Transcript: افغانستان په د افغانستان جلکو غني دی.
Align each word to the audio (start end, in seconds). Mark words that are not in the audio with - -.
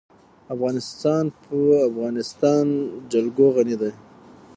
افغانستان 0.53 1.23
په 1.41 1.55
د 1.65 1.67
افغانستان 1.89 2.65
جلکو 3.11 3.45
غني 3.55 3.75
دی. 3.81 3.91